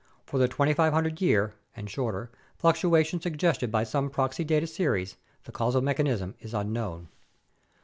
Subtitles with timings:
[0.25, 5.81] For the 2500 year (and shorter) fluctuations suggested by some proxy data series, the causal
[5.83, 7.09] mechanism is unknown.